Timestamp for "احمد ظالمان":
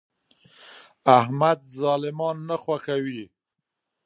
1.17-2.37